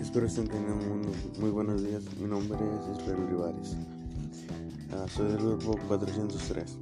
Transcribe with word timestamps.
espero 0.00 0.26
estén 0.26 0.48
teniendo 0.48 1.10
muy 1.38 1.50
buenos 1.50 1.84
días. 1.84 2.02
Mi 2.18 2.26
nombre 2.26 2.58
es 2.58 2.98
Israel 2.98 3.24
Olivares. 3.28 3.76
Ah, 4.92 5.04
soy 5.06 5.28
del 5.28 5.36
grupo 5.36 5.78
403. 5.86 6.78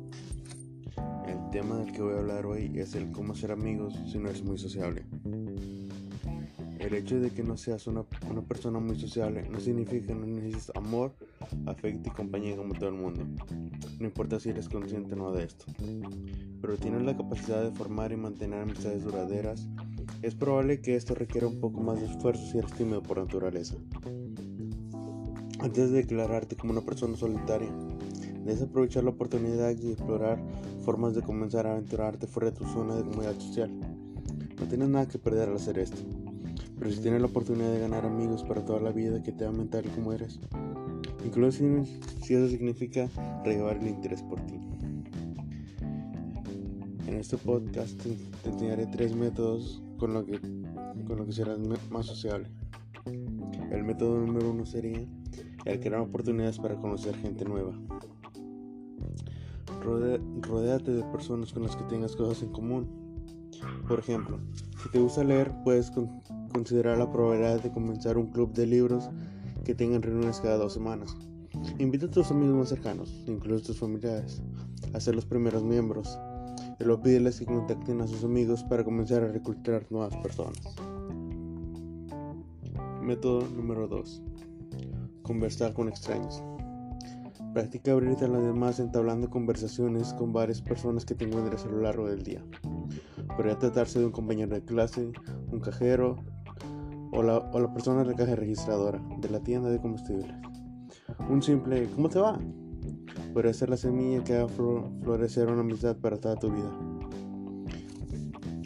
El 1.26 1.50
tema 1.50 1.78
del 1.78 1.92
que 1.92 2.02
voy 2.02 2.14
a 2.14 2.18
hablar 2.18 2.46
hoy 2.46 2.70
es 2.76 2.94
el 2.94 3.10
cómo 3.10 3.34
ser 3.34 3.50
amigos 3.50 3.94
si 4.06 4.18
no 4.18 4.28
eres 4.28 4.44
muy 4.44 4.58
sociable. 4.58 5.04
El 6.78 6.94
hecho 6.94 7.18
de 7.18 7.30
que 7.30 7.42
no 7.42 7.56
seas 7.56 7.88
una, 7.88 8.04
una 8.30 8.42
persona 8.42 8.78
muy 8.78 8.96
sociable 8.96 9.48
no 9.50 9.58
significa 9.58 10.06
que 10.06 10.14
no 10.14 10.24
necesites 10.24 10.70
amor, 10.76 11.14
afecto 11.66 12.10
y 12.10 12.12
compañía 12.12 12.56
como 12.56 12.74
todo 12.74 12.90
el 12.90 12.94
mundo. 12.94 13.26
No 13.98 14.06
importa 14.06 14.38
si 14.38 14.50
eres 14.50 14.68
consciente 14.68 15.14
o 15.14 15.16
no 15.16 15.32
de 15.32 15.44
esto. 15.44 15.64
Pero 16.60 16.76
tienes 16.76 17.02
la 17.02 17.16
capacidad 17.16 17.64
de 17.64 17.72
formar 17.72 18.12
y 18.12 18.16
mantener 18.16 18.60
amistades 18.60 19.02
duraderas 19.02 19.66
es 20.22 20.34
probable 20.34 20.80
que 20.80 20.96
esto 20.96 21.14
requiera 21.14 21.46
un 21.46 21.60
poco 21.60 21.80
más 21.80 22.00
de 22.00 22.06
esfuerzo 22.06 22.44
si 22.50 22.58
eres 22.58 22.72
tímido 22.72 23.02
por 23.02 23.18
naturaleza. 23.18 23.76
Antes 25.58 25.90
de 25.90 25.98
declararte 25.98 26.56
como 26.56 26.72
una 26.72 26.82
persona 26.82 27.16
solitaria, 27.16 27.70
debes 28.44 28.62
aprovechar 28.62 29.04
la 29.04 29.10
oportunidad 29.10 29.74
y 29.76 29.92
explorar 29.92 30.38
formas 30.84 31.14
de 31.14 31.22
comenzar 31.22 31.66
a 31.66 31.72
aventurarte 31.72 32.26
fuera 32.26 32.50
de 32.50 32.56
tu 32.56 32.64
zona 32.66 32.96
de 32.96 33.02
comodidad 33.02 33.38
social. 33.38 33.70
No 34.58 34.66
tienes 34.68 34.88
nada 34.88 35.08
que 35.08 35.18
perder 35.18 35.48
al 35.48 35.56
hacer 35.56 35.78
esto, 35.78 35.98
pero 36.78 36.90
si 36.90 37.00
tienes 37.00 37.20
la 37.20 37.26
oportunidad 37.26 37.72
de 37.72 37.80
ganar 37.80 38.04
amigos 38.04 38.42
para 38.44 38.64
toda 38.64 38.80
la 38.80 38.92
vida 38.92 39.22
que 39.22 39.32
te 39.32 39.44
amen 39.44 39.68
tal 39.68 39.84
como 39.90 40.12
eres, 40.12 40.40
incluso 41.24 41.64
si 42.22 42.34
eso 42.34 42.48
significa 42.48 43.08
relevar 43.44 43.76
el 43.78 43.88
interés 43.88 44.22
por 44.22 44.40
ti. 44.40 44.54
En 47.06 47.14
este 47.14 47.36
podcast 47.38 48.00
te 48.02 48.48
enseñaré 48.48 48.86
tres 48.86 49.14
métodos 49.14 49.82
con 49.96 50.14
lo 50.14 50.24
que, 50.24 50.40
con 50.40 51.16
lo 51.16 51.26
que 51.26 51.32
serás 51.32 51.58
más 51.90 52.06
sociable. 52.06 52.48
El 53.70 53.84
método 53.84 54.18
número 54.18 54.50
uno 54.50 54.66
sería 54.66 55.06
el 55.64 55.80
crear 55.80 56.00
oportunidades 56.00 56.58
para 56.58 56.76
conocer 56.76 57.16
gente 57.16 57.44
nueva. 57.44 57.72
Rodéate 59.82 60.92
de 60.92 61.04
personas 61.04 61.52
con 61.52 61.62
las 61.62 61.76
que 61.76 61.84
tengas 61.84 62.16
cosas 62.16 62.42
en 62.42 62.50
común. 62.50 62.88
Por 63.86 63.98
ejemplo, 63.98 64.38
si 64.82 64.90
te 64.90 64.98
gusta 64.98 65.24
leer, 65.24 65.52
puedes 65.64 65.92
considerar 66.52 66.98
la 66.98 67.10
probabilidad 67.10 67.62
de 67.62 67.70
comenzar 67.70 68.18
un 68.18 68.26
club 68.26 68.52
de 68.52 68.66
libros 68.66 69.08
que 69.64 69.74
tengan 69.74 70.02
reuniones 70.02 70.40
cada 70.40 70.56
dos 70.56 70.72
semanas. 70.72 71.16
Invita 71.78 72.06
a 72.06 72.10
tus 72.10 72.30
amigos 72.30 72.56
más 72.56 72.68
cercanos, 72.68 73.24
incluso 73.26 73.66
tus 73.66 73.78
familiares, 73.78 74.42
a 74.92 75.00
ser 75.00 75.14
los 75.14 75.24
primeros 75.24 75.62
miembros 75.62 76.18
y 76.78 76.84
luego 76.84 77.02
pídeles 77.02 77.38
que 77.38 77.46
contacten 77.46 78.00
a 78.00 78.06
sus 78.06 78.24
amigos 78.24 78.62
para 78.64 78.84
comenzar 78.84 79.22
a 79.22 79.28
reclutar 79.28 79.86
nuevas 79.90 80.16
personas. 80.18 80.76
Método 83.02 83.46
número 83.56 83.86
2. 83.86 84.22
Conversar 85.22 85.72
con 85.72 85.88
extraños. 85.88 86.42
Practica 87.54 87.92
abrirte 87.92 88.26
a 88.26 88.28
los 88.28 88.44
demás 88.44 88.80
entablando 88.80 89.30
conversaciones 89.30 90.12
con 90.14 90.32
varias 90.32 90.60
personas 90.60 91.04
que 91.04 91.14
te 91.14 91.24
encuentres 91.24 91.64
a 91.64 91.68
lo 91.68 91.80
largo 91.80 92.08
del 92.08 92.22
día. 92.22 92.44
Podría 93.36 93.58
tratarse 93.58 93.98
de 93.98 94.06
un 94.06 94.12
compañero 94.12 94.54
de 94.54 94.64
clase, 94.64 95.12
un 95.50 95.60
cajero 95.60 96.16
o 97.12 97.22
la, 97.22 97.38
o 97.38 97.60
la 97.60 97.72
persona 97.72 98.00
de 98.00 98.10
la 98.10 98.14
caja 98.14 98.34
registradora 98.34 99.00
de 99.20 99.30
la 99.30 99.40
tienda 99.40 99.70
de 99.70 99.80
combustibles. 99.80 100.34
Un 101.30 101.42
simple 101.42 101.88
¿cómo 101.94 102.08
te 102.08 102.18
va? 102.18 102.38
Puede 103.36 103.52
ser 103.52 103.68
la 103.68 103.76
semilla 103.76 104.24
que 104.24 104.32
haga 104.32 104.48
florecer 104.48 105.48
una 105.48 105.60
amistad 105.60 105.94
para 105.98 106.16
toda 106.16 106.36
tu 106.36 106.50
vida. 106.50 106.70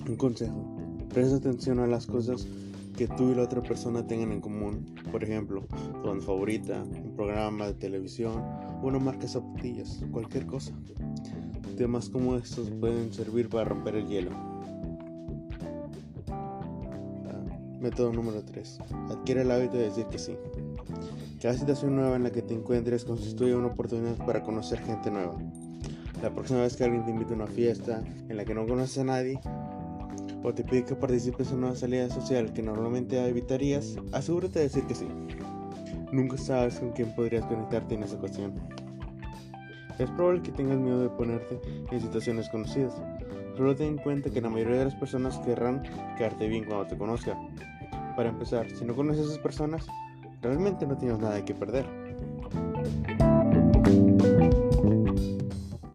Un 0.09 0.15
consejo. 0.17 0.77
Presta 1.13 1.39
atención 1.39 1.81
a 1.81 1.89
las 1.89 2.07
cosas 2.07 2.47
que 2.97 3.09
tú 3.09 3.33
y 3.33 3.35
la 3.35 3.43
otra 3.43 3.65
persona 3.65 4.07
tengan 4.07 4.31
en 4.31 4.41
común. 4.41 4.95
Por 5.11 5.25
ejemplo, 5.25 5.67
tu 6.01 6.07
banda 6.07 6.25
favorita, 6.25 6.85
un 6.85 7.17
programa 7.17 7.67
de 7.67 7.75
televisión, 7.75 8.45
una 8.81 9.01
marca 9.01 9.23
de 9.23 9.29
zapatillas, 9.31 10.05
cualquier 10.13 10.47
cosa. 10.47 10.73
Temas 11.77 12.09
como 12.09 12.37
estos 12.37 12.71
pueden 12.71 13.13
servir 13.13 13.49
para 13.49 13.65
romper 13.65 13.97
el 13.97 14.07
hielo. 14.07 14.31
Ah, 16.29 17.43
método 17.81 18.13
número 18.13 18.45
3. 18.45 18.79
Adquiere 19.11 19.43
el 19.43 19.51
hábito 19.51 19.77
de 19.77 19.87
decir 19.87 20.07
que 20.07 20.19
sí. 20.21 20.37
Cada 21.41 21.55
situación 21.55 21.97
nueva 21.97 22.17
en 22.17 22.23
la 22.23 22.31
que 22.31 22.43
te 22.43 22.53
encuentres 22.53 23.07
constituye 23.07 23.55
una 23.55 23.69
oportunidad 23.69 24.15
para 24.27 24.43
conocer 24.43 24.79
gente 24.81 25.11
nueva. 25.11 25.39
La 26.23 26.29
próxima 26.35 26.61
vez 26.61 26.77
que 26.77 26.85
alguien 26.85 27.03
te 27.07 27.13
invite 27.13 27.33
a 27.33 27.37
una 27.37 27.47
fiesta 27.47 28.05
en 28.29 28.37
la 28.37 28.45
que 28.45 28.55
no 28.55 28.67
conoces 28.67 28.99
a 28.99 29.05
nadie 29.05 29.41
o 30.43 30.53
te 30.53 30.65
pide 30.65 30.85
que 30.85 30.95
participes 30.95 31.51
en 31.51 31.65
una 31.65 31.75
salida 31.75 32.11
social 32.11 32.53
que 32.53 32.63
normalmente 32.63 33.27
evitarías, 33.27 33.97
asegúrate 34.13 34.59
de 34.59 34.67
decir 34.67 34.85
que 34.85 34.95
sí. 34.95 35.09
Nunca 36.13 36.37
sabes 36.37 36.79
con 36.79 36.91
quién 36.91 37.15
podrías 37.15 37.47
conectarte 37.47 37.95
en 37.95 38.03
esa 38.03 38.17
ocasión. 38.17 38.53
Es 39.99 40.11
probable 40.11 40.43
que 40.43 40.53
tengas 40.53 40.77
miedo 40.77 41.01
de 41.01 41.09
ponerte 41.09 41.59
en 41.91 42.01
situaciones 42.03 42.51
conocidas. 42.51 42.93
Solo 43.57 43.75
ten 43.75 43.89
en 43.89 43.97
cuenta 43.97 44.29
que 44.29 44.43
la 44.43 44.51
mayoría 44.51 44.81
de 44.81 44.85
las 44.87 44.95
personas 44.95 45.39
querrán 45.39 45.85
quedarte 46.19 46.49
bien 46.49 46.65
cuando 46.65 46.87
te 46.87 46.99
conozcan. 46.99 47.39
Para 48.15 48.29
empezar, 48.29 48.69
si 48.71 48.85
no 48.85 48.95
conoces 48.95 49.23
a 49.23 49.25
esas 49.31 49.39
personas, 49.39 49.87
realmente 50.41 50.87
no 50.87 50.97
tienes 50.97 51.19
nada 51.19 51.45
que 51.45 51.55
perder. 51.55 52.00